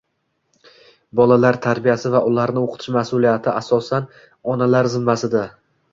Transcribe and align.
Bolalar 1.19 1.59
tarbiyasi 1.65 2.11
va 2.15 2.21
ularni 2.31 2.63
o'qitish 2.63 2.91
mas'uliyati 2.97 3.53
asosan 3.61 4.09
onalar 4.55 4.91
zimmasida. 4.95 5.45